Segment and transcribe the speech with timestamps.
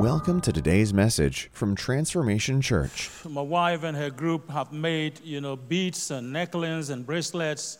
[0.00, 3.10] Welcome to today's message from Transformation Church.
[3.28, 7.76] My wife and her group have made, you know, beads and necklaces and bracelets,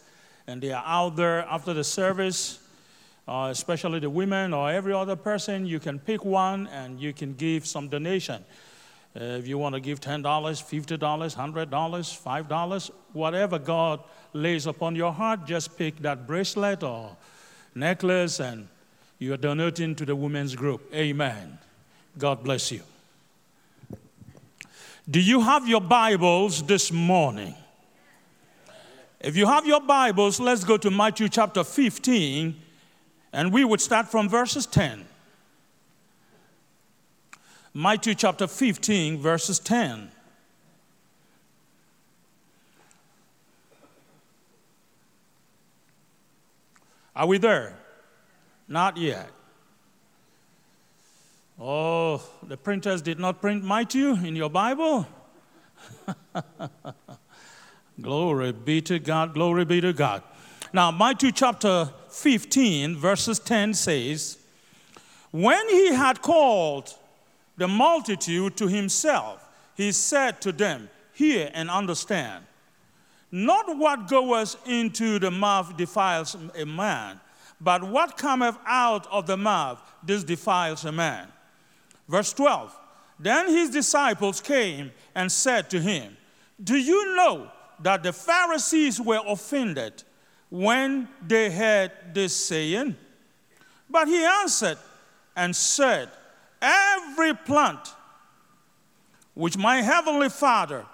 [0.46, 2.58] and they are out there after the service.
[3.26, 7.32] Uh, especially the women or every other person, you can pick one and you can
[7.32, 8.44] give some donation.
[9.18, 14.00] Uh, if you want to give $10, $50, $100, $5, whatever God
[14.34, 17.16] lays upon your heart, just pick that bracelet or
[17.74, 18.68] necklace and
[19.18, 20.82] you are donating to the women's group.
[20.92, 21.58] Amen.
[22.18, 22.82] God bless you.
[25.08, 27.54] Do you have your Bibles this morning?
[29.20, 32.54] If you have your Bibles, let's go to Matthew chapter 15,
[33.32, 35.04] and we would start from verses 10.
[37.74, 40.10] Matthew chapter 15, verses 10.
[47.14, 47.76] Are we there?
[48.66, 49.28] Not yet.
[51.62, 55.06] Oh, the printers did not print Matthew in your Bible?
[58.00, 60.22] glory be to God, glory be to God.
[60.72, 64.38] Now, Matthew chapter 15, verses 10 says,
[65.32, 66.94] When he had called
[67.58, 72.46] the multitude to himself, he said to them, Hear and understand.
[73.30, 77.20] Not what goeth into the mouth defiles a man,
[77.60, 81.28] but what cometh out of the mouth, this defiles a man.
[82.10, 82.76] Verse 12
[83.20, 86.16] Then his disciples came and said to him,
[86.62, 87.48] Do you know
[87.80, 90.02] that the Pharisees were offended
[90.50, 92.96] when they heard this saying?
[93.88, 94.78] But he answered
[95.36, 96.10] and said,
[96.60, 97.94] Every plant
[99.34, 100.84] which my heavenly Father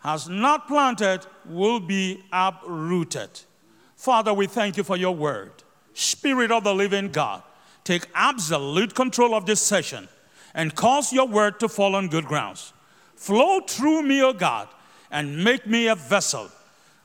[0.00, 3.30] has not planted will be uprooted.
[3.94, 5.52] Father, we thank you for your word.
[5.94, 7.42] Spirit of the living God,
[7.84, 10.08] take absolute control of this session
[10.54, 12.72] and cause your word to fall on good grounds.
[13.16, 14.68] Flow through me, O God,
[15.10, 16.50] and make me a vessel.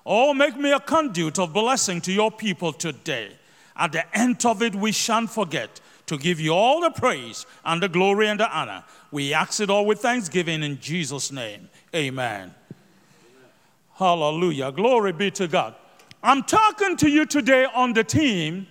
[0.05, 3.31] Oh, make me a conduit of blessing to your people today.
[3.75, 7.81] At the end of it, we shan't forget to give you all the praise and
[7.81, 8.83] the glory and the honor.
[9.11, 11.69] We ask it all with thanksgiving in Jesus' name.
[11.95, 12.53] Amen.
[13.95, 14.71] Hallelujah.
[14.71, 15.75] Glory be to God.
[16.23, 18.67] I'm talking to you today on the theme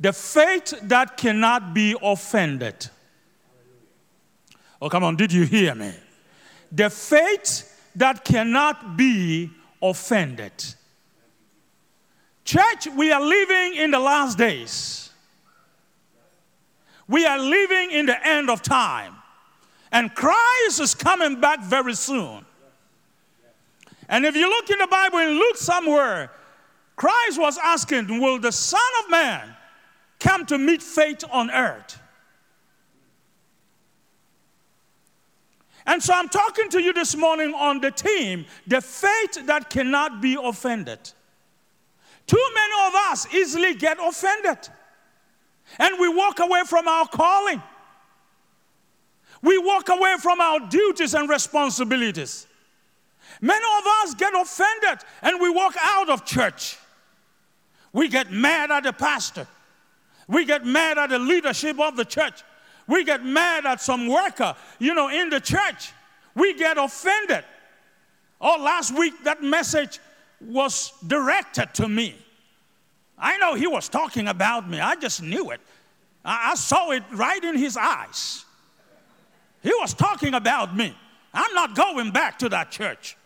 [0.00, 2.88] the faith that cannot be offended.
[4.80, 5.92] Oh, come on, did you hear me?
[6.72, 9.50] The faith that cannot be
[9.82, 10.52] offended.
[12.44, 15.10] Church, we are living in the last days.
[17.06, 19.14] We are living in the end of time.
[19.92, 22.44] And Christ is coming back very soon.
[24.08, 26.30] And if you look in the Bible in Luke somewhere,
[26.96, 29.56] Christ was asking, Will the Son of Man
[30.18, 31.99] come to meet faith on earth?
[35.86, 40.20] And so I'm talking to you this morning on the theme the faith that cannot
[40.20, 40.98] be offended.
[42.26, 44.58] Too many of us easily get offended
[45.78, 47.62] and we walk away from our calling.
[49.42, 52.46] We walk away from our duties and responsibilities.
[53.40, 56.76] Many of us get offended and we walk out of church.
[57.92, 59.46] We get mad at the pastor.
[60.28, 62.42] We get mad at the leadership of the church.
[62.90, 65.92] We get mad at some worker, you know, in the church.
[66.34, 67.44] We get offended.
[68.40, 70.00] Oh, last week that message
[70.40, 72.16] was directed to me.
[73.16, 74.80] I know he was talking about me.
[74.80, 75.60] I just knew it.
[76.24, 78.44] I, I saw it right in his eyes.
[79.62, 80.92] He was talking about me.
[81.32, 83.16] I'm not going back to that church.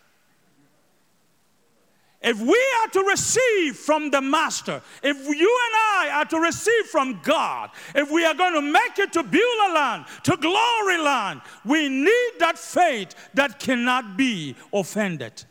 [2.27, 6.87] If we are to receive from the Master, if you and I are to receive
[6.87, 11.43] from God, if we are going to make it to Beulah land, to glory land,
[11.67, 15.45] we need that faith that cannot be offended.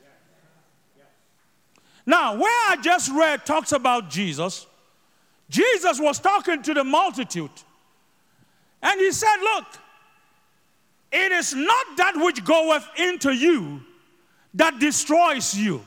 [2.08, 4.66] Now, where I just read talks about Jesus,
[5.50, 7.52] Jesus was talking to the multitude.
[8.82, 9.66] And he said, Look,
[11.12, 13.82] it is not that which goeth into you
[14.56, 15.86] that destroys you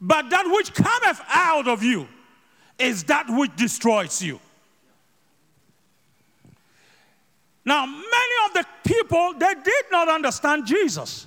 [0.00, 2.08] but that which cometh out of you
[2.78, 4.40] is that which destroys you.
[7.64, 11.26] Now, many of the people, they did not understand Jesus.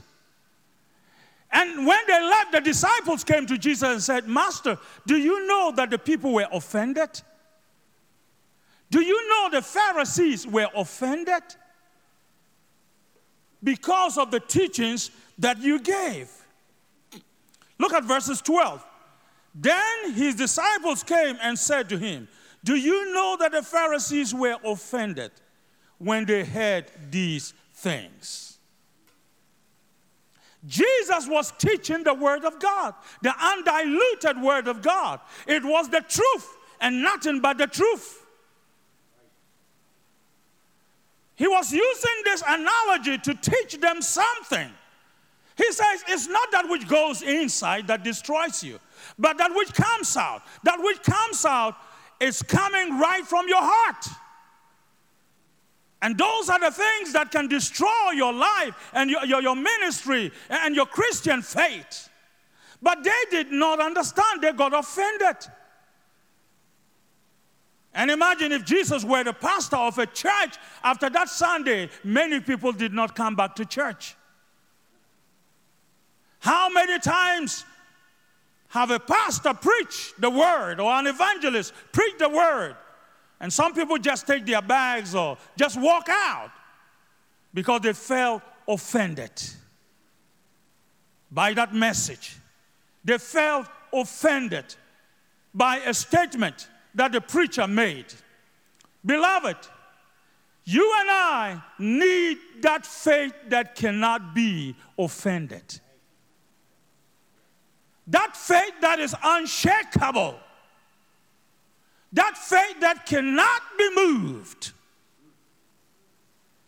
[1.51, 5.73] And when they left, the disciples came to Jesus and said, Master, do you know
[5.75, 7.21] that the people were offended?
[8.89, 11.43] Do you know the Pharisees were offended?
[13.63, 16.29] Because of the teachings that you gave.
[17.81, 18.85] Look at verses 12.
[19.55, 22.27] Then his disciples came and said to him,
[22.63, 25.31] Do you know that the Pharisees were offended
[25.97, 28.59] when they heard these things.
[30.65, 32.93] Jesus was teaching the Word of God,
[33.23, 35.19] the undiluted Word of God.
[35.47, 38.25] It was the truth and nothing but the truth.
[41.35, 44.71] He was using this analogy to teach them something.
[45.61, 48.79] He says, It's not that which goes inside that destroys you,
[49.19, 50.41] but that which comes out.
[50.63, 51.75] That which comes out
[52.19, 54.07] is coming right from your heart.
[56.01, 60.31] And those are the things that can destroy your life and your, your, your, ministry
[60.49, 62.09] and your Christian faith.
[62.81, 65.37] But they did not understand, they got offended.
[67.93, 72.71] And imagine if Jesus were the pastor of a church, after that Sunday, many people
[72.71, 74.15] did not come back to church.
[76.41, 77.65] How many times
[78.67, 82.75] have a pastor preach the word or an evangelist preach the word
[83.39, 86.51] and some people just take their bags or just walk out
[87.53, 89.31] because they felt offended
[91.31, 92.37] by that message.
[93.03, 94.75] They felt offended
[95.53, 98.05] by a statement that the preacher made.
[99.05, 99.57] Beloved,
[100.63, 105.80] you and I need that faith that cannot be offended.
[108.11, 110.35] That faith that is unshakable
[112.13, 114.71] that faith that cannot be moved.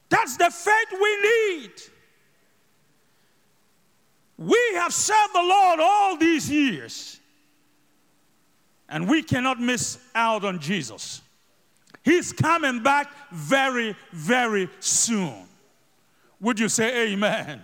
[0.09, 1.71] That's the faith we need.
[4.37, 7.19] We have served the Lord all these years,
[8.89, 11.21] and we cannot miss out on Jesus.
[12.03, 15.45] He's coming back very, very soon.
[16.41, 17.41] Would you say amen?
[17.45, 17.61] amen?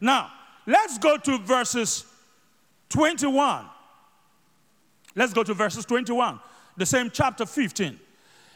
[0.00, 0.32] Now,
[0.66, 2.06] let's go to verses
[2.88, 3.66] 21.
[5.14, 6.40] Let's go to verses 21
[6.76, 7.98] the same chapter 15.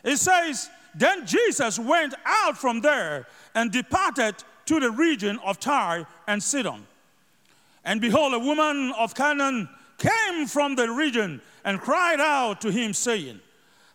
[0.05, 4.37] It says, Then Jesus went out from there and departed
[4.67, 6.87] to the region of Tyre and Sidon.
[7.85, 9.69] And behold, a woman of Canaan
[9.99, 13.41] came from the region and cried out to him, saying,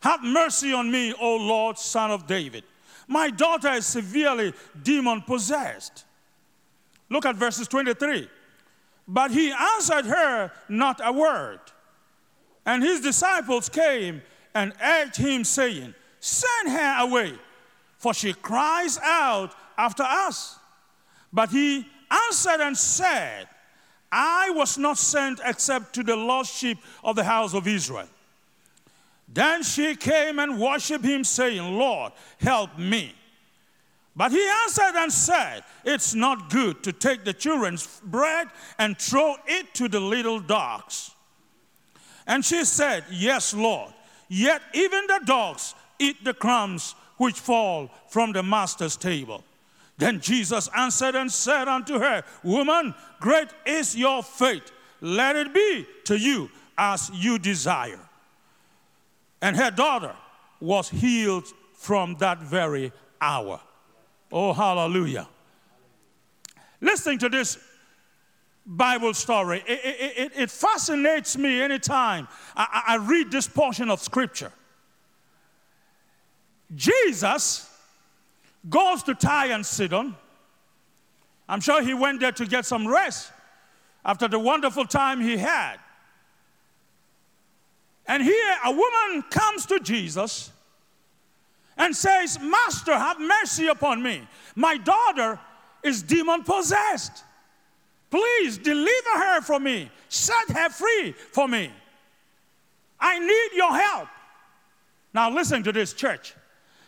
[0.01, 2.63] Have mercy on me, O Lord, son of David.
[3.07, 6.05] My daughter is severely demon possessed.
[7.09, 8.27] Look at verses 23.
[9.07, 11.59] But he answered her not a word.
[12.65, 14.21] And his disciples came
[14.53, 17.33] and urged him, saying, Send her away,
[17.97, 20.57] for she cries out after us.
[21.31, 23.47] But he answered and said,
[24.11, 28.07] I was not sent except to the lost sheep of the house of Israel.
[29.27, 33.13] Then she came and worshipped him, saying, Lord, help me.
[34.15, 38.47] But he answered and said, It's not good to take the children's bread
[38.79, 41.11] and throw it to the little dogs.
[42.25, 43.93] And she said, Yes, Lord.
[44.27, 49.43] Yet even the dogs eat the crumbs which fall from the master's table.
[49.97, 54.71] Then Jesus answered and said unto her, Woman, great is your faith.
[55.01, 57.99] Let it be to you as you desire.
[59.41, 60.15] And her daughter
[60.59, 62.91] was healed from that very
[63.21, 63.59] hour.
[64.31, 65.27] Oh, hallelujah.
[66.81, 67.57] Listening to this
[68.65, 69.63] Bible story.
[69.67, 69.79] It,
[70.17, 74.51] it, it, fascinates me anytime I, I read this portion of Scripture.
[76.73, 77.69] Jesus
[78.67, 80.15] goes to Tyre and Sidon.
[81.47, 83.31] I'm sure he went there to get some rest
[84.03, 85.77] after the wonderful time he had.
[88.07, 90.51] And here a woman comes to Jesus
[91.77, 94.27] and says, Master, have mercy upon me.
[94.55, 95.39] My daughter
[95.83, 97.23] is demon possessed.
[98.09, 99.89] Please deliver her from me.
[100.09, 101.71] Set her free for me.
[102.99, 104.07] I need your help.
[105.13, 106.33] Now, listen to this, church.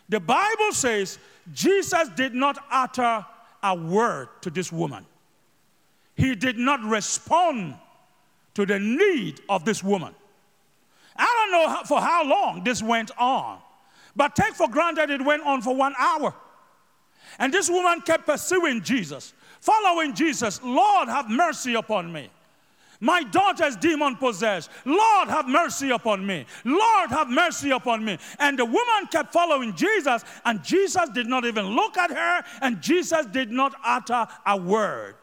[0.08, 1.18] The Bible says
[1.52, 3.24] Jesus did not utter
[3.62, 5.04] a word to this woman,
[6.16, 7.74] he did not respond
[8.54, 10.14] to the need of this woman.
[11.16, 13.58] I don't know for how long this went on,
[14.18, 16.34] but take for granted it went on for one hour.
[17.38, 22.30] And this woman kept pursuing Jesus following Jesus, Lord, have mercy upon me.
[23.00, 24.70] My daughter is demon possessed.
[24.84, 26.46] Lord, have mercy upon me.
[26.64, 28.18] Lord, have mercy upon me.
[28.40, 32.80] And the woman kept following Jesus, and Jesus did not even look at her, and
[32.80, 35.14] Jesus did not utter a word.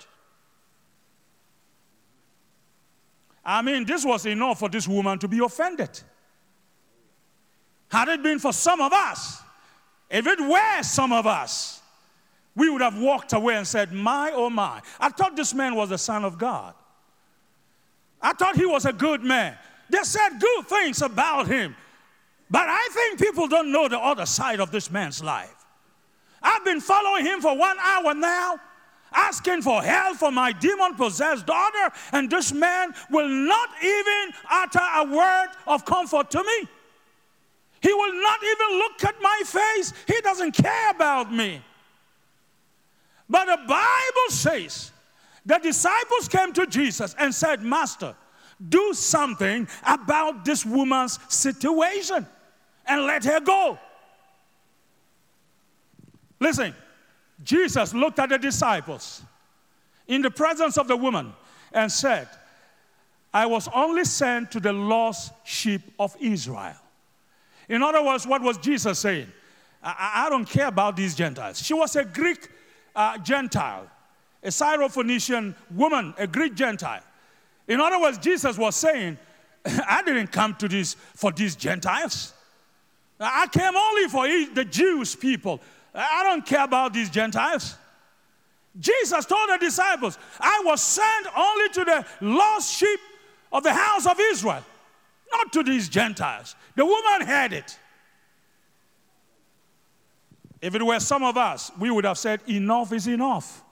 [3.44, 6.02] I mean, this was enough for this woman to be offended.
[7.90, 9.42] Had it been for some of us,
[10.10, 11.82] if it were some of us,
[12.56, 14.82] we would have walked away and said, My, oh my.
[15.00, 16.74] I thought this man was the Son of God.
[18.22, 19.58] I thought he was a good man.
[19.90, 21.76] They said good things about him.
[22.50, 25.54] But I think people don't know the other side of this man's life.
[26.42, 28.60] I've been following him for one hour now,
[29.12, 34.80] asking for help for my demon possessed daughter, and this man will not even utter
[34.80, 36.68] a word of comfort to me.
[37.86, 39.94] He will not even look at my face.
[40.08, 41.62] He doesn't care about me.
[43.30, 44.92] But the Bible says
[45.46, 48.16] the disciples came to Jesus and said, Master,
[48.70, 52.26] do something about this woman's situation
[52.88, 53.78] and let her go.
[56.40, 56.74] Listen,
[57.44, 59.22] Jesus looked at the disciples
[60.08, 61.34] in the presence of the woman
[61.72, 62.28] and said,
[63.32, 66.78] I was only sent to the lost sheep of Israel.
[67.70, 69.32] In other words, what was Jesus saying?
[69.84, 71.62] I, I don't care about these Gentiles.
[71.62, 72.50] She was a Greek
[72.96, 73.88] uh, Gentile,
[74.44, 77.02] a Syrophoenician woman, a Greek Gentile.
[77.68, 79.18] In other words, Jesus was saying,
[79.66, 82.34] I didn't come to this for these Gentiles.
[83.20, 85.62] I came only for the Jewish people.
[85.94, 87.76] I don't care about these Gentiles.
[88.80, 93.00] Jesus told the disciples, I was sent only to the lost sheep
[93.52, 94.64] of the house of Israel,
[95.36, 96.56] not to these Gentiles.
[96.76, 97.78] The woman had it.
[100.62, 103.64] If it were some of us, we would have said, Enough is enough.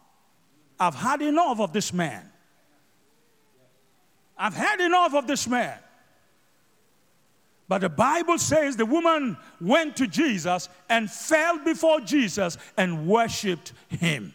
[0.80, 2.30] I've had enough of this man.
[4.38, 5.78] I've had enough of this man.
[7.70, 13.72] But the Bible says the woman went to Jesus and fell before Jesus and worshiped
[13.88, 14.34] him.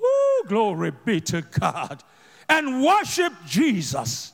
[0.00, 2.02] Ooh, glory be to God.
[2.48, 4.32] And worshiped Jesus.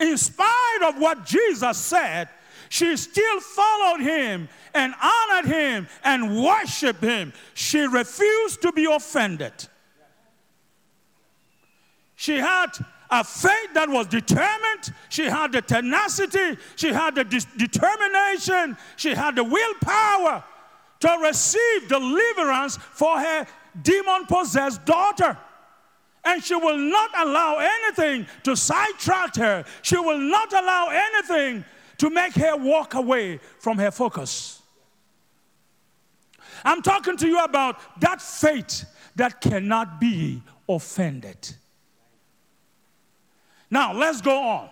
[0.00, 2.28] In spite of what Jesus said,
[2.70, 7.32] she still followed him and honored him and worshiped him.
[7.54, 9.52] She refused to be offended.
[12.16, 12.68] She had
[13.10, 14.94] a faith that was determined.
[15.08, 16.56] She had the tenacity.
[16.76, 18.76] She had the de- determination.
[18.96, 20.44] She had the willpower
[21.00, 23.46] to receive deliverance for her
[23.82, 25.36] demon possessed daughter.
[26.24, 29.64] And she will not allow anything to sidetrack her.
[29.82, 31.64] She will not allow anything
[31.98, 34.62] to make her walk away from her focus.
[36.64, 38.84] I'm talking to you about that faith
[39.16, 41.54] that cannot be offended.
[43.70, 44.70] Now, let's go on.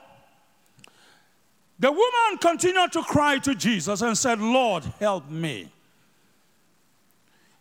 [1.79, 5.71] The woman continued to cry to Jesus and said, Lord, help me.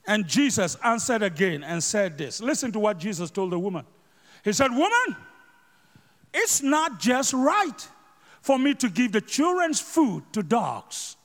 [0.08, 2.42] And Jesus answered again and said this.
[2.42, 3.86] Listen to what Jesus told the woman.
[4.44, 5.18] He said, Woman,
[6.34, 7.88] it's not just right
[8.42, 11.18] for me to give the children's food to dogs.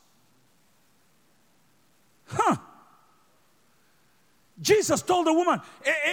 [2.27, 2.57] Huh.
[4.61, 5.61] Jesus told the woman,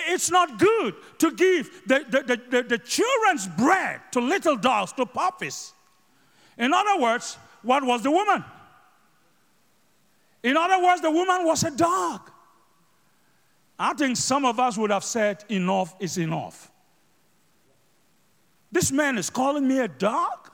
[0.07, 5.05] it's not good to give the, the, the, the, children's bread to little dogs, to
[5.05, 5.73] puppies.
[6.57, 8.43] In other words, what was the woman?
[10.41, 12.31] In other words, the woman was a dog.
[13.79, 16.69] I think some of us would have said, enough is enough.
[18.71, 20.51] This man is calling me a dog?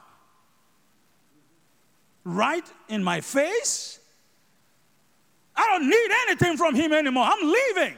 [2.23, 3.99] Right in my face?
[5.55, 7.25] I don't need anything from him anymore.
[7.27, 7.95] I'm leaving.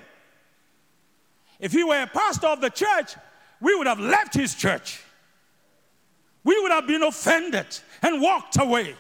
[1.60, 3.16] If he were a pastor of the church,
[3.60, 5.02] we would have left his church.
[6.44, 7.66] We would have been offended
[8.02, 8.96] and walked away.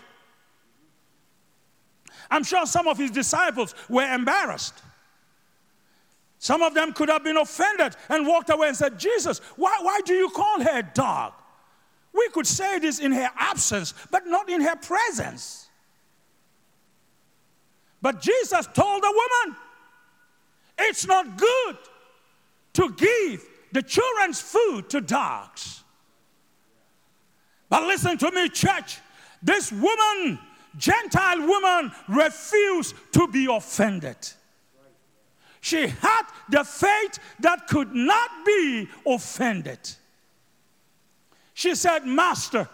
[2.29, 4.81] I'm sure some of his disciples were embarrassed.
[6.39, 10.01] Some of them could have been offended and walked away and said, Jesus, why, why
[10.05, 11.33] do you call her a dog?
[12.13, 15.67] We could say this in her absence, but not in her presence.
[18.01, 19.57] But Jesus told the woman,
[20.79, 21.77] it's not good
[22.73, 25.83] to give the children's food to dogs.
[27.69, 28.99] But listen to me, church.
[29.41, 30.39] This woman,
[30.77, 34.17] Gentile woman, refused to be offended.
[35.61, 39.79] She had the faith that could not be offended.
[41.53, 42.69] She said, Master,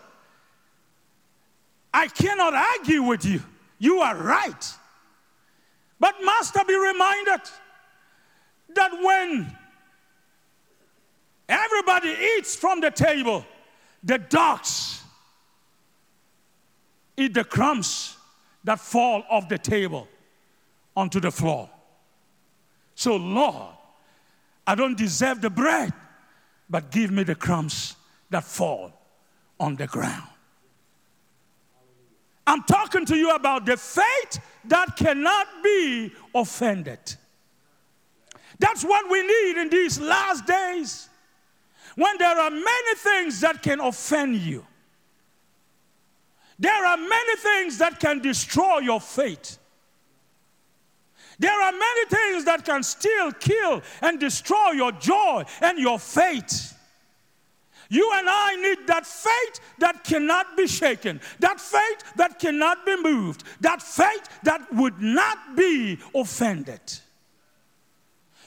[1.94, 3.42] I cannot argue with you.
[3.80, 4.74] You are right.
[6.00, 7.42] But Master, be reminded
[8.75, 9.56] that when
[11.48, 13.46] everybody eats from the table,
[14.04, 15.02] the dogs
[17.16, 18.18] eat the crumbs
[18.63, 20.08] that fall off the table
[20.96, 21.70] onto the floor.
[22.96, 23.76] So, Lord,
[24.66, 25.94] I don't deserve the bread,
[26.70, 27.96] but give me the crumbs
[28.30, 28.94] that fall
[29.60, 30.28] on the ground.
[32.46, 37.00] I'm talking to you about the faith that cannot be offended.
[38.60, 41.10] That's what we need in these last days
[41.96, 44.66] when there are many things that can offend you.
[46.60, 49.58] There are many things that can destroy your faith.
[51.40, 56.78] There are many things that can still kill and destroy your joy and your faith.
[57.90, 63.02] You and I need that faith that cannot be shaken, that faith that cannot be
[63.02, 66.82] moved, that faith that would not be offended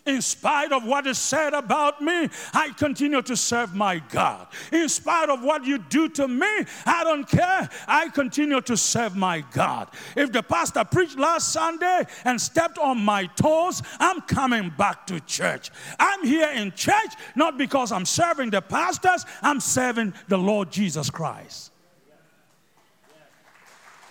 [0.06, 4.46] in spite of what is said about me, I continue to serve my God.
[4.72, 7.68] In spite of what you do to me, I don't care.
[7.86, 9.88] I continue to serve my God.
[10.16, 15.20] If the pastor preached last Sunday and stepped on my toes, I'm coming back to
[15.20, 15.70] church.
[15.98, 21.10] I'm here in church not because I'm serving the pastors, I'm serving the Lord Jesus
[21.10, 21.72] Christ.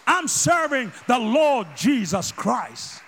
[0.07, 3.01] I'm serving the Lord Jesus Christ.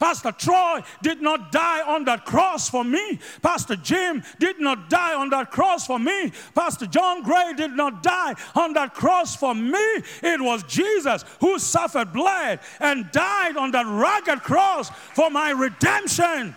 [0.00, 3.20] Pastor Troy did not die on that cross for me.
[3.42, 6.32] Pastor Jim did not die on that cross for me.
[6.54, 9.78] Pastor John Gray did not die on that cross for me.
[10.22, 16.56] It was Jesus who suffered, bled, and died on that rugged cross for my redemption.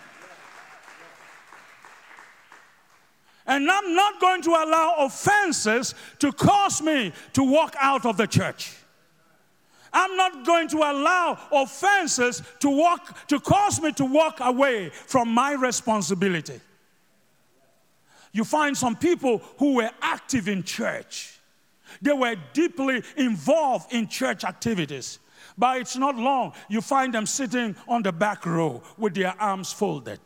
[3.46, 8.26] And I'm not going to allow offenses to cause me to walk out of the
[8.26, 8.74] church.
[9.94, 15.28] I'm not going to allow offenses to walk to cause me to walk away from
[15.28, 16.60] my responsibility.
[18.32, 21.38] You find some people who were active in church.
[22.02, 25.20] They were deeply involved in church activities.
[25.56, 29.72] But it's not long, you find them sitting on the back row with their arms
[29.72, 30.18] folded.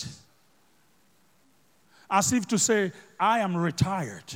[2.11, 4.33] As if to say, I am retired.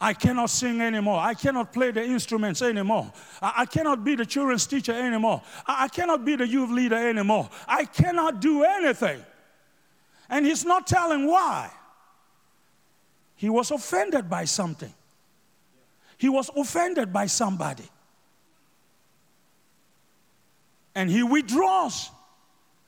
[0.00, 1.18] I cannot sing anymore.
[1.18, 3.10] I cannot play the instruments anymore.
[3.40, 5.42] I, I cannot be the children's teacher anymore.
[5.66, 7.48] I, I cannot be the youth leader anymore.
[7.66, 9.24] I cannot do anything.
[10.28, 11.70] And he's not telling why.
[13.36, 14.92] He was offended by something,
[16.18, 17.88] he was offended by somebody.
[20.94, 22.10] And he withdraws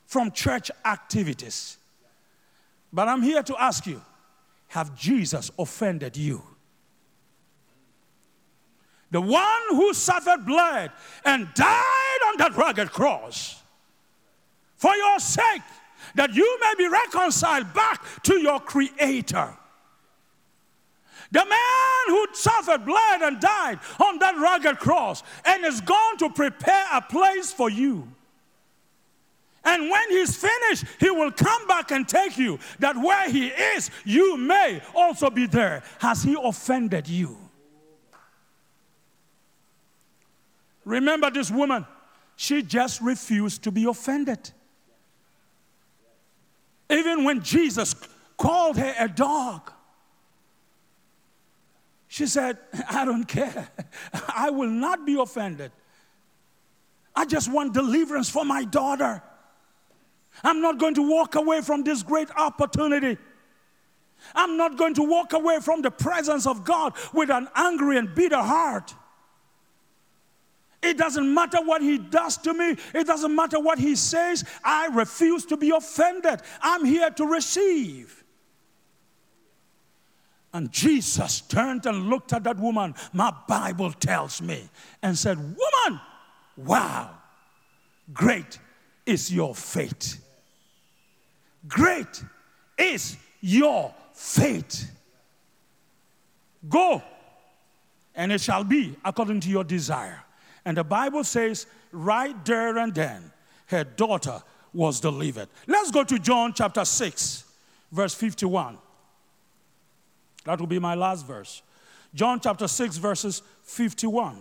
[0.07, 1.77] from church activities.
[2.91, 4.01] But I'm here to ask you
[4.69, 6.41] have Jesus offended you?
[9.11, 10.91] The one who suffered blood
[11.25, 13.61] and died on that rugged cross
[14.75, 15.61] for your sake,
[16.15, 19.55] that you may be reconciled back to your Creator.
[21.31, 26.29] The man who suffered blood and died on that rugged cross and is gone to
[26.29, 28.07] prepare a place for you.
[29.63, 33.91] And when he's finished, he will come back and take you, that where he is,
[34.05, 35.83] you may also be there.
[35.99, 37.37] Has he offended you?
[40.89, 41.85] Remember this woman,
[42.35, 44.49] she just refused to be offended.
[46.89, 47.93] Even when Jesus
[48.37, 49.71] called her a dog,
[52.07, 52.57] she said,
[52.89, 53.69] I don't care.
[54.35, 55.71] I will not be offended.
[57.15, 59.21] I just want deliverance for my daughter.
[60.43, 63.19] I'm not going to walk away from this great opportunity.
[64.33, 68.15] I'm not going to walk away from the presence of God with an angry and
[68.15, 68.95] bitter heart.
[70.81, 72.77] It doesn't matter what he does to me.
[72.93, 74.45] It doesn't matter what he says.
[74.63, 76.41] I refuse to be offended.
[76.61, 78.23] I'm here to receive.
[80.53, 84.67] And Jesus turned and looked at that woman, my Bible tells me,
[85.03, 86.01] and said, Woman,
[86.57, 87.11] wow,
[88.13, 88.57] great
[89.05, 90.23] is your faith.
[91.67, 92.23] Great
[92.77, 94.91] is your faith.
[96.67, 97.03] Go,
[98.15, 100.23] and it shall be according to your desire.
[100.65, 103.31] And the Bible says, right there and then,
[103.67, 104.41] her daughter
[104.73, 105.47] was delivered.
[105.67, 107.43] Let's go to John chapter 6,
[107.91, 108.77] verse 51.
[110.45, 111.61] That will be my last verse.
[112.13, 114.37] John chapter 6, verses 51.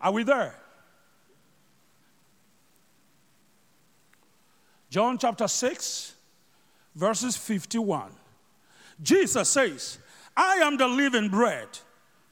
[0.00, 0.54] Are we there?
[4.90, 6.14] John chapter 6,
[6.94, 8.10] verses 51.
[9.02, 9.98] Jesus says,
[10.36, 11.68] I am the living bread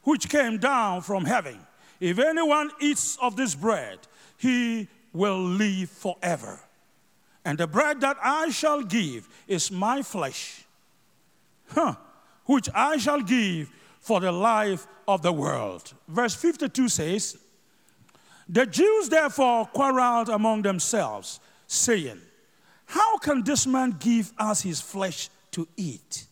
[0.03, 1.59] which came down from heaven.
[2.00, 3.98] If anyone eats of this bread,
[4.38, 6.60] he will live forever.
[7.44, 10.64] And the bread that I shall give is my flesh,
[11.68, 11.94] huh,
[12.46, 15.92] which I shall give for the life of the world.
[16.08, 17.38] Verse 52 says,
[18.48, 22.20] The Jews therefore quarreled among themselves, saying,
[22.86, 26.26] How can this man give us his flesh to eat?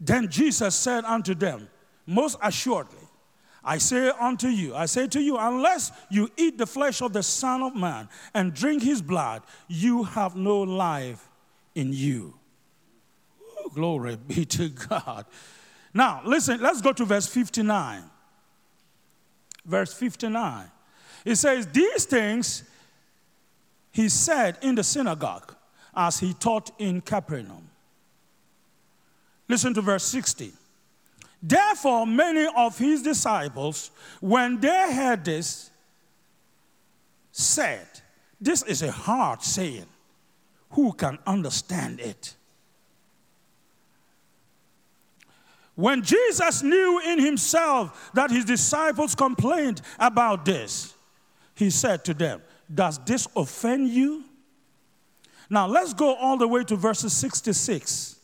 [0.00, 1.68] Then Jesus said unto them,
[2.06, 2.98] Most assuredly,
[3.62, 7.22] I say unto you, I say to you, unless you eat the flesh of the
[7.22, 11.28] Son of Man and drink his blood, you have no life
[11.74, 12.34] in you.
[13.74, 15.26] Glory be to God.
[15.92, 18.02] Now, listen, let's go to verse 59.
[19.64, 20.70] verse 59.
[21.24, 22.64] It says, These things
[23.92, 25.54] he said in the synagogue
[25.94, 27.68] as he taught in Capernaum.
[29.48, 30.52] Listen to verse 60.
[31.42, 35.70] Therefore, many of his disciples, when they heard this,
[37.32, 37.86] said,
[38.40, 39.86] This is a hard saying.
[40.70, 42.34] Who can understand it?
[45.74, 50.94] When Jesus knew in himself that his disciples complained about this,
[51.54, 54.24] he said to them, Does this offend you?
[55.48, 58.19] Now let's go all the way to verses 66.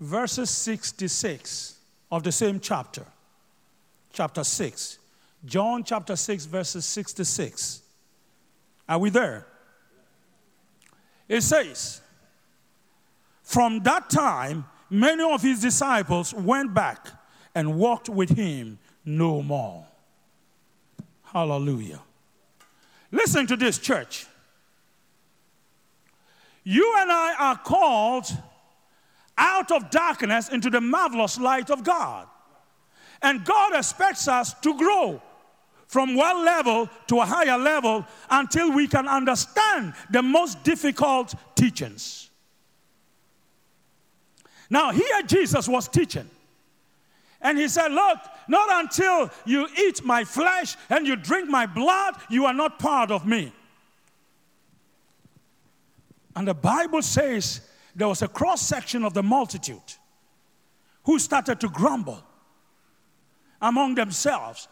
[0.00, 1.76] Verses 66
[2.10, 3.04] of the same chapter,
[4.12, 4.98] chapter 6.
[5.44, 7.82] John chapter 6, verses 66.
[8.88, 9.46] Are we there?
[11.28, 12.00] It says,
[13.42, 17.08] From that time, many of his disciples went back
[17.54, 19.86] and walked with him no more.
[21.24, 22.00] Hallelujah.
[23.10, 24.26] Listen to this, church.
[26.64, 28.26] You and I are called
[29.38, 32.26] out of darkness into the marvelous light of God.
[33.22, 35.22] And God expects us to grow
[35.86, 42.28] from one level to a higher level until we can understand the most difficult teachings.
[44.70, 46.28] Now, here Jesus was teaching.
[47.40, 52.16] And he said, Look, not until you eat my flesh and you drink my blood,
[52.28, 53.52] you are not part of me.
[56.36, 57.62] And the Bible says
[57.98, 59.96] there was a cross section of the multitude
[61.02, 62.22] who started to grumble
[63.60, 64.68] among themselves.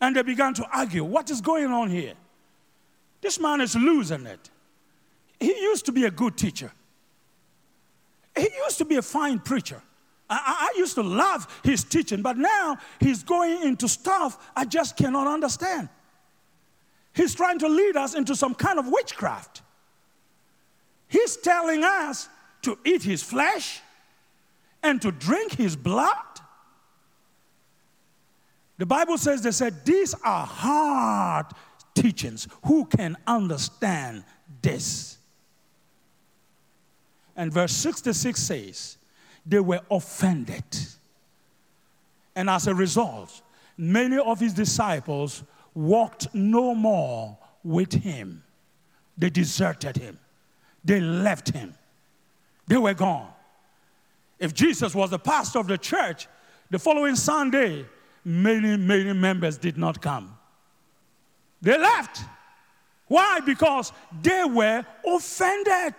[0.00, 2.14] And they began to argue what is going on here?
[3.20, 4.50] This man is losing it.
[5.38, 6.72] He used to be a good teacher,
[8.36, 9.80] he used to be a fine preacher.
[10.28, 14.96] I, I, used to love his teaching, but now he's going into stuff I just
[14.96, 15.88] cannot understand.
[17.12, 19.62] He's trying to lead us into some kind of witchcraft.
[21.06, 22.28] He's telling us
[22.66, 23.80] to eat his flesh
[24.82, 26.16] and to drink his blood.
[28.76, 31.46] The Bible says, they said, these are hard
[31.94, 32.48] teachings.
[32.64, 34.24] Who can understand
[34.62, 35.16] this?
[37.36, 38.96] And verse 66 says,
[39.46, 40.64] they were offended.
[42.34, 43.42] And as a result,
[43.78, 48.42] many of his disciples walked no more with him.
[49.16, 50.18] They deserted him,
[50.84, 51.74] they left him,
[52.66, 53.28] they were gone.
[54.38, 56.26] If Jesus was the pastor of the church,
[56.70, 57.86] the following Sunday,
[58.24, 60.36] many, many members did not come.
[61.62, 62.22] They left.
[63.08, 63.40] Why?
[63.40, 65.94] Because they were offended.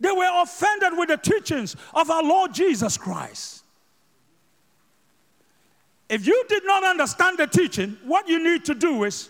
[0.00, 3.64] They were offended with the teachings of our Lord Jesus Christ.
[6.08, 9.28] If you did not understand the teaching, what you need to do is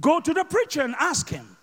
[0.00, 1.55] go to the preacher and ask him.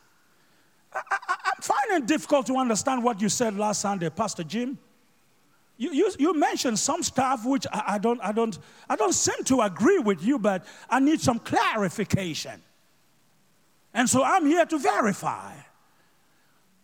[0.96, 4.78] I, am finding it difficult to understand what you said last Sunday, Pastor Jim.
[5.78, 8.58] You, you, you mentioned some stuff which I, I, don't, I, don't,
[8.90, 12.62] I don't seem to agree with you, but I need some clarification.
[13.94, 15.54] And so I'm here to verify.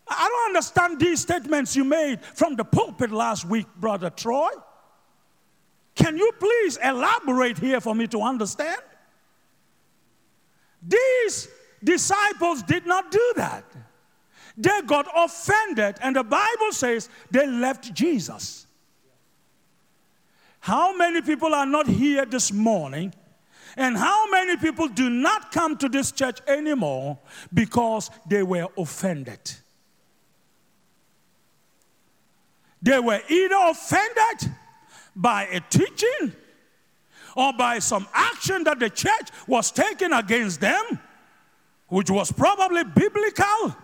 [0.07, 4.49] I don't understand these statements you made from the pulpit last week, Brother Troy.
[5.95, 8.81] Can you please elaborate here for me to understand?
[10.81, 11.49] These
[11.83, 13.63] disciples did not do that.
[14.59, 18.67] They got offended, and the Bible says they left Jesus.
[20.59, 23.13] How many people are not here this morning?
[23.77, 27.17] And how many people do not come to this church anymore
[27.53, 29.39] because they were offended?
[32.81, 34.51] They were either offended
[35.15, 36.33] by a teaching
[37.37, 40.99] or by some action that the church was taking against them,
[41.87, 43.77] which was probably biblical.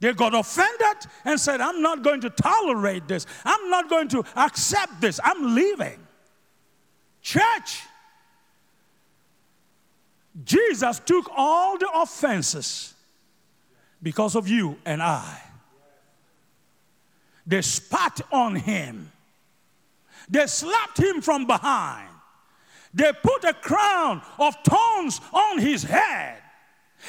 [0.00, 3.26] They got offended and said, I'm not going to tolerate this.
[3.44, 5.18] I'm not going to accept this.
[5.22, 5.98] I'm leaving.
[7.20, 7.82] Church,
[10.44, 12.94] Jesus took all the offenses
[14.00, 15.42] because of you and I.
[17.44, 19.10] They spat on him.
[20.28, 22.08] They slapped him from behind.
[22.94, 26.40] They put a crown of thorns on his head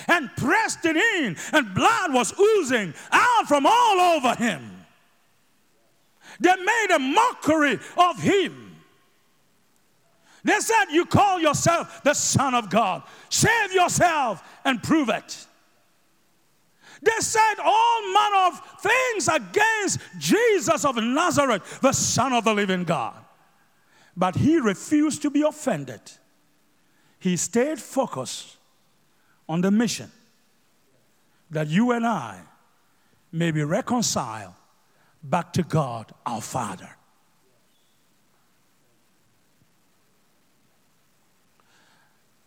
[0.07, 4.85] and pressed it in, and blood was oozing out from all over him.
[6.39, 8.75] They made a mockery of him.
[10.43, 13.03] They said, You call yourself the Son of God.
[13.29, 15.45] Save yourself and prove it.
[17.01, 22.83] They said all manner of things against Jesus of Nazareth, the Son of the living
[22.83, 23.15] God.
[24.17, 26.01] But he refused to be offended.
[27.19, 28.57] He stayed focused
[29.49, 30.09] on the mission
[31.51, 32.39] that you and I
[33.31, 34.53] may be reconciled
[35.23, 36.89] back to God our Father.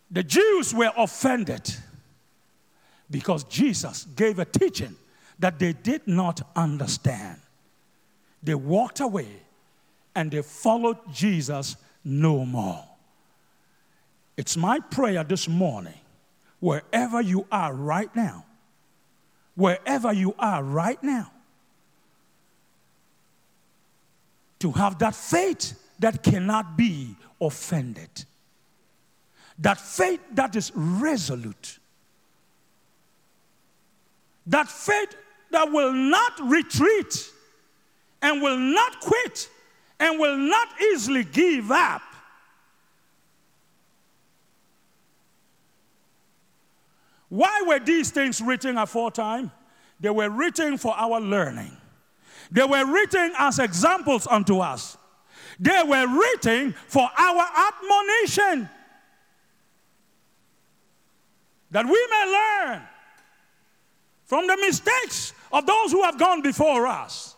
[0.09, 1.75] The Jews were offended
[3.09, 4.95] because Jesus gave a teaching
[5.39, 7.39] that they did not understand.
[8.41, 9.27] They walked away
[10.15, 12.83] and they followed Jesus no more.
[14.37, 15.99] It's my prayer this morning,
[16.63, 18.45] wherever you are right now,
[19.55, 21.29] wherever you are right now,
[24.59, 28.23] to have that faith that cannot be offended,
[29.59, 31.79] that faith that is resolute,
[34.47, 35.17] that faith
[35.51, 37.29] that will not retreat
[38.21, 39.49] and will not quit
[39.99, 42.12] and will not easily give up.
[47.33, 49.51] Why were these things written aforetime?
[49.99, 51.75] They were written for our learning.
[52.51, 54.99] They were written as examples unto us.
[55.59, 58.69] They were written for our admonition.
[61.71, 62.83] That we may learn
[64.25, 67.35] from the mistakes of those who have gone before us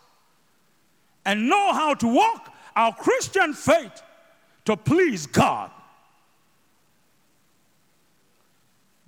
[1.23, 4.03] and know how to walk our Christian faith
[4.65, 5.71] to please God.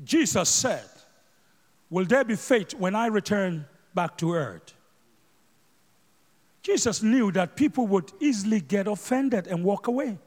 [0.08, 0.86] Jesus said,
[1.90, 4.74] Will there be faith when I return back to earth?
[6.62, 10.18] Jesus knew that people would easily get offended and walk away.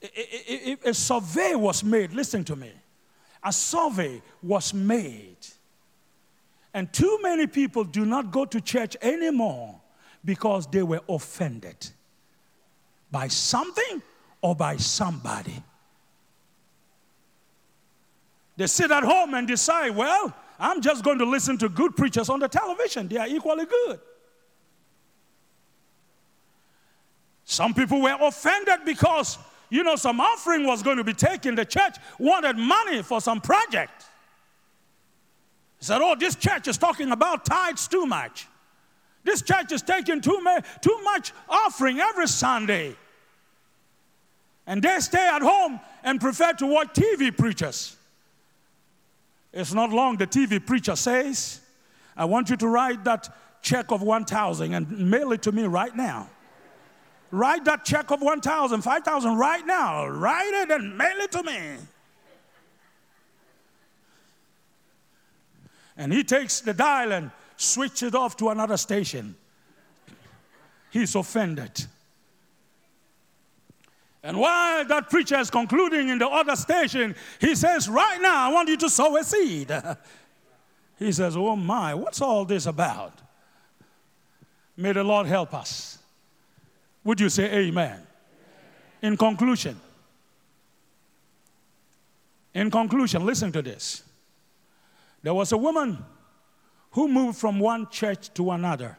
[0.00, 2.72] If a survey was made, listen to me,
[3.42, 5.38] a survey was made,
[6.74, 9.80] and too many people do not go to church anymore
[10.24, 11.88] because they were offended
[13.10, 14.02] by something
[14.42, 15.62] or by somebody.
[18.56, 22.28] They sit at home and decide, well, I'm just going to listen to good preachers
[22.28, 23.08] on the television.
[23.08, 24.00] They are equally good.
[27.44, 29.38] Some people were offended because,
[29.68, 31.54] you know, some offering was going to be taken.
[31.54, 34.04] The church wanted money for some project.
[35.78, 38.46] He said, oh, this church is talking about tithes too much.
[39.24, 42.94] This church is taking too, ma- too much offering every Sunday.
[44.66, 47.96] And they stay at home and prefer to watch TV preachers.
[49.54, 51.60] It's not long the TV preacher says,
[52.16, 53.28] I want you to write that
[53.62, 56.28] check of 1,000 and mail it to me right now.
[57.30, 60.08] Write that check of 1,000, 5,000 right now.
[60.08, 61.76] Write it and mail it to me.
[65.96, 69.36] And he takes the dial and switches it off to another station.
[70.90, 71.86] He's offended.
[74.24, 78.52] And while that preacher is concluding in the other station, he says, Right now, I
[78.52, 79.70] want you to sow a seed.
[80.98, 83.12] he says, Oh my, what's all this about?
[84.78, 85.98] May the Lord help us.
[87.04, 88.00] Would you say amen?
[89.02, 89.78] In conclusion,
[92.54, 94.04] in conclusion, listen to this.
[95.22, 96.02] There was a woman
[96.92, 98.96] who moved from one church to another.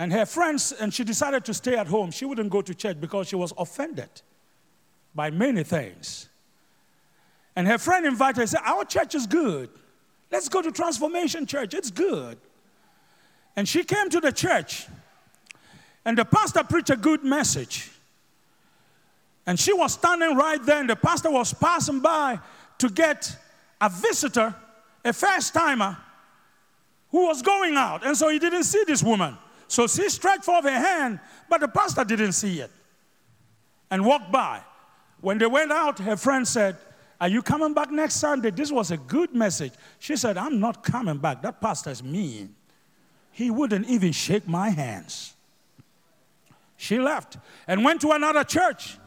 [0.00, 2.10] And her friends, and she decided to stay at home.
[2.10, 4.08] She wouldn't go to church because she was offended
[5.14, 6.30] by many things.
[7.54, 9.68] And her friend invited her, said, Our church is good.
[10.32, 11.74] Let's go to Transformation Church.
[11.74, 12.38] It's good.
[13.54, 14.86] And she came to the church,
[16.06, 17.90] and the pastor preached a good message.
[19.46, 22.38] And she was standing right there, and the pastor was passing by
[22.78, 23.36] to get
[23.78, 24.54] a visitor,
[25.04, 25.98] a first timer,
[27.10, 28.02] who was going out.
[28.02, 29.36] And so he didn't see this woman.
[29.70, 32.72] So she stretched forth her hand, but the pastor didn't see it
[33.88, 34.62] and walked by.
[35.20, 36.76] When they went out, her friend said,
[37.20, 38.50] Are you coming back next Sunday?
[38.50, 39.72] This was a good message.
[40.00, 41.42] She said, I'm not coming back.
[41.42, 42.52] That pastor's mean.
[43.30, 45.34] He wouldn't even shake my hands.
[46.76, 47.36] She left
[47.68, 48.98] and went to another church.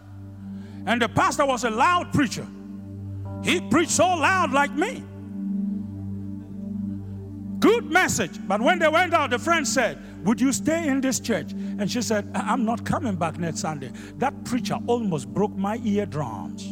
[0.85, 2.47] And the pastor was a loud preacher.
[3.43, 5.03] He preached so loud like me.
[7.63, 8.45] Good message.
[8.45, 11.53] But when they went out, the friend said, Would you stay in this church?
[11.53, 13.93] And she said, I'm not coming back next Sunday.
[14.17, 16.63] That preacher almost broke my eardrums.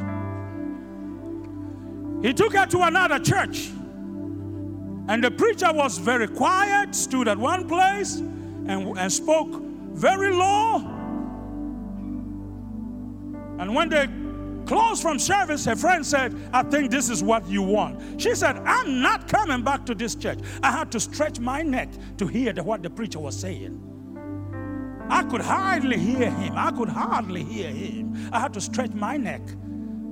[2.22, 3.70] He took her to another church.
[5.08, 9.62] And the preacher was very quiet, stood at one place, and, and spoke
[9.94, 10.80] very low.
[13.60, 14.08] And when they
[14.66, 18.22] close from service, her friend said, I think this is what you want.
[18.22, 20.40] She said, I'm not coming back to this church.
[20.64, 23.88] I had to stretch my neck to hear the, what the preacher was saying.
[25.10, 26.54] I could hardly hear him.
[26.56, 28.30] I could hardly hear him.
[28.32, 29.42] I had to stretch my neck.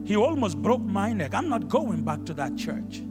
[0.03, 1.33] He almost broke my neck.
[1.33, 3.01] I'm not going back to that church.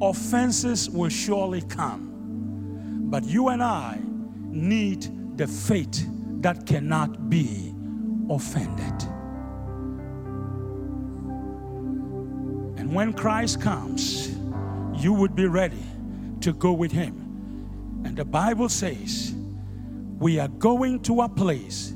[0.00, 3.08] Offenses will surely come.
[3.10, 4.00] But you and I
[4.48, 6.06] need the faith
[6.40, 7.74] that cannot be
[8.30, 9.08] offended.
[12.82, 14.36] And when Christ comes,
[14.96, 15.84] you would be ready
[16.40, 18.02] to go with him.
[18.04, 19.32] And the Bible says,
[20.18, 21.94] we are going to a place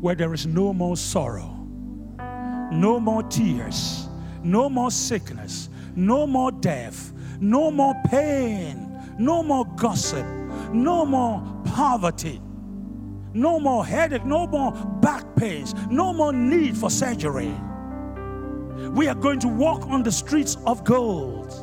[0.00, 1.66] where there is no more sorrow,
[2.70, 4.08] no more tears,
[4.44, 10.24] no more sickness, no more death, no more pain, no more gossip,
[10.72, 12.40] no more poverty,
[13.34, 14.70] no more headache, no more
[15.02, 17.52] back pains, no more need for surgery.
[18.90, 21.54] We are going to walk on the streets of gold.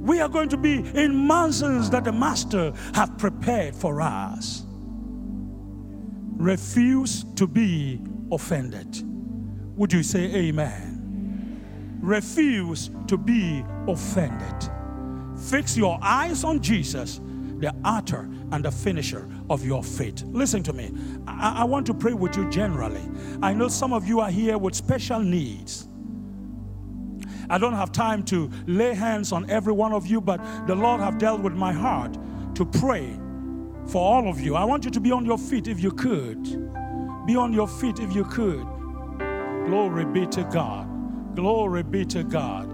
[0.00, 4.64] We are going to be in mansions that the Master hath prepared for us.
[6.36, 8.00] Refuse to be
[8.32, 9.02] offended.
[9.76, 11.98] Would you say amen?
[12.00, 14.70] Refuse to be offended.
[15.38, 17.20] Fix your eyes on Jesus,
[17.60, 20.22] the author and the finisher of your faith.
[20.24, 20.92] Listen to me.
[21.26, 23.02] I, I want to pray with you generally.
[23.42, 25.86] I know some of you are here with special needs.
[27.48, 31.00] I don't have time to lay hands on every one of you, but the Lord
[31.00, 32.16] have dealt with my heart
[32.54, 33.18] to pray
[33.86, 34.54] for all of you.
[34.54, 36.44] I want you to be on your feet if you could.
[37.26, 38.64] Be on your feet if you could.
[39.66, 40.86] Glory be to God.
[41.34, 42.70] Glory be to God.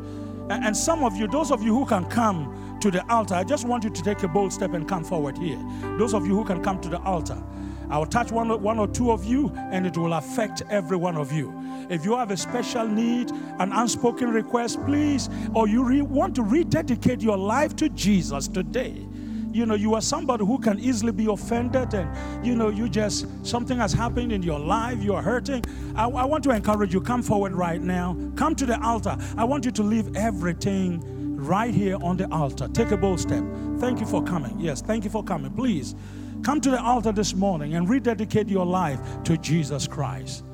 [0.51, 3.67] And some of you, those of you who can come to the altar, I just
[3.67, 5.59] want you to take a bold step and come forward here.
[5.99, 7.43] Those of you who can come to the altar,
[7.89, 11.17] I will touch one, one or two of you and it will affect every one
[11.17, 11.55] of you.
[11.89, 16.43] If you have a special need, an unspoken request, please, or you re- want to
[16.43, 19.07] rededicate your life to Jesus today,
[19.53, 23.27] you know, you are somebody who can easily be offended, and you know, you just
[23.47, 25.65] something has happened in your life, you are hurting.
[25.95, 28.17] I, I want to encourage you, come forward right now.
[28.37, 29.17] Come to the altar.
[29.37, 32.69] I want you to leave everything right here on the altar.
[32.69, 33.45] Take a bold step.
[33.79, 34.59] Thank you for coming.
[34.59, 35.53] Yes, thank you for coming.
[35.53, 35.95] Please
[36.43, 40.45] come to the altar this morning and rededicate your life to Jesus Christ.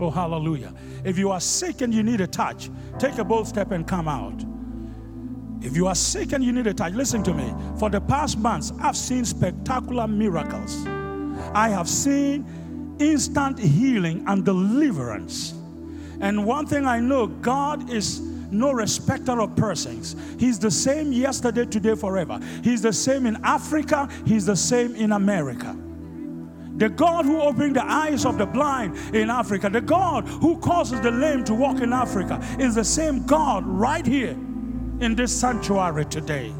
[0.00, 0.74] Oh, hallelujah.
[1.04, 4.08] If you are sick and you need a touch, take a bold step and come
[4.08, 4.44] out.
[5.64, 7.54] If you are sick and you need a touch, listen to me.
[7.78, 10.84] For the past months, I've seen spectacular miracles.
[11.54, 15.52] I have seen instant healing and deliverance.
[16.20, 18.20] And one thing I know God is
[18.54, 20.16] no respecter of persons.
[20.38, 22.40] He's the same yesterday, today, forever.
[22.62, 25.76] He's the same in Africa, He's the same in America.
[26.76, 31.00] The God who opened the eyes of the blind in Africa, the God who causes
[31.00, 34.36] the lame to walk in Africa, is the same God right here
[35.00, 36.52] in this sanctuary today.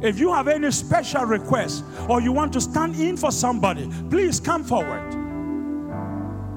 [0.00, 4.38] If you have any special request or you want to stand in for somebody, please
[4.40, 5.19] come forward.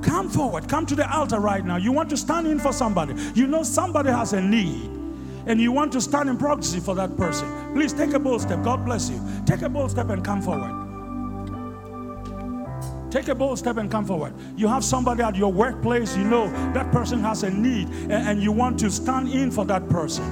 [0.04, 0.68] Come forward.
[0.68, 1.78] Come to the altar right now.
[1.78, 3.16] You want to stand in for somebody.
[3.34, 4.92] You know somebody has a need
[5.46, 7.74] and you want to stand in proxy for that person.
[7.74, 8.64] Please take a bold step.
[8.64, 9.22] God bless you.
[9.46, 10.84] Take a bold step and come forward.
[13.12, 14.34] Take a bold step and come forward.
[14.56, 18.52] You have somebody at your workplace, you know that person has a need, and, you
[18.52, 20.24] want to stand in for that person.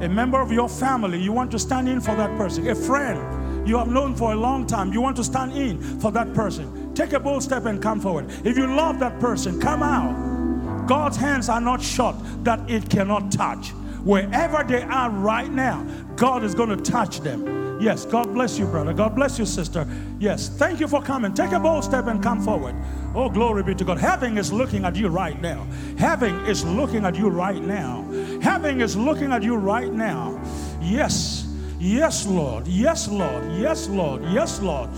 [0.00, 2.66] A member of your family, you want to stand in for that person.
[2.68, 6.10] A friend you have known for a long time, you want to stand in for
[6.12, 6.81] that person.
[6.94, 8.30] Take a bold step and come forward.
[8.44, 10.86] If you love that person, come out.
[10.86, 13.70] God's hands are not shut that it cannot touch.
[14.04, 17.80] Wherever they are right now, God is going to touch them.
[17.80, 18.92] Yes, God bless you, brother.
[18.92, 19.86] God bless you, sister.
[20.20, 21.34] Yes, thank you for coming.
[21.34, 22.76] Take a bold step and come forward.
[23.14, 23.98] Oh, glory be to God.
[23.98, 25.66] Heaven is looking at you right now.
[25.98, 28.02] Heaven is looking at you right now.
[28.40, 30.40] Heaven is looking at you right now.
[30.80, 32.68] Yes, yes, Lord.
[32.68, 33.52] Yes, Lord.
[33.52, 34.22] Yes, Lord.
[34.26, 34.90] Yes, Lord.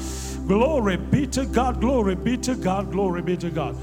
[0.47, 1.81] Glory be to God.
[1.81, 2.93] Glory be to God.
[2.93, 3.77] Glory be to God.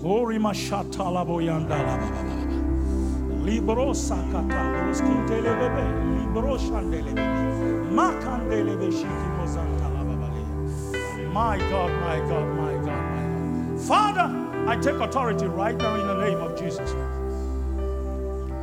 [0.00, 0.38] Glory
[3.44, 4.92] Libro sakata,
[6.34, 7.14] libro shandele
[7.96, 8.42] my God,
[11.30, 13.80] my God, my God, my God.
[13.82, 14.28] Father,
[14.66, 16.94] I take authority right now in the name of Jesus.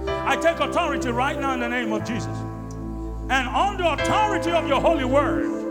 [0.08, 2.36] I take authority right now in the name of Jesus.
[3.30, 5.63] And on the authority of your holy word,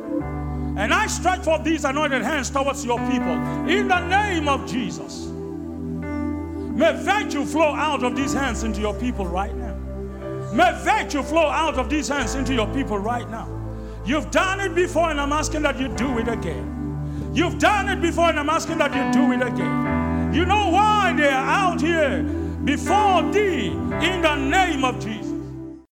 [0.76, 3.32] and I stretch forth these anointed hands towards your people
[3.68, 5.26] in the name of Jesus.
[6.74, 9.74] May virtue flow out of these hands into your people right now.
[10.52, 13.48] May virtue flow out of these hands into your people right now.
[14.04, 17.30] You've done it before, and I'm asking that you do it again.
[17.34, 20.32] You've done it before, and I'm asking that you do it again.
[20.34, 22.22] You know why they are out here
[22.64, 25.31] before thee in the name of Jesus.